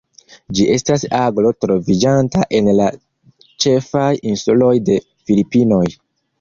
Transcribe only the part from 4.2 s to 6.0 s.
insuloj de Filipinoj.